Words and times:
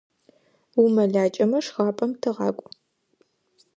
УмэлакӀэмэ, 0.81 1.59
шхапӀэм 1.65 2.11
тыгъакӀу. 2.21 2.67